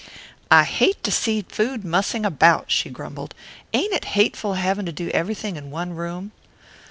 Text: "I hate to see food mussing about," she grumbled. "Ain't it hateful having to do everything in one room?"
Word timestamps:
"I 0.49 0.63
hate 0.63 1.03
to 1.03 1.11
see 1.11 1.45
food 1.47 1.85
mussing 1.85 2.25
about," 2.25 2.71
she 2.71 2.89
grumbled. 2.89 3.35
"Ain't 3.71 3.93
it 3.93 4.05
hateful 4.17 4.55
having 4.55 4.87
to 4.87 4.91
do 4.91 5.09
everything 5.09 5.57
in 5.57 5.69
one 5.69 5.93
room?" 5.93 6.31